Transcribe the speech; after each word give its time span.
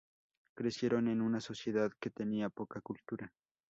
Crecieron 0.55 1.09
en 1.09 1.21
una 1.21 1.39
sociedad 1.41 1.91
que 1.99 2.09
tenía 2.09 2.49
poca 2.49 2.81
cultura. 2.81 3.31